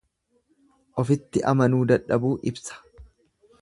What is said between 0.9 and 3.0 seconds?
Ofitti amanuu dadhabuu ibsa.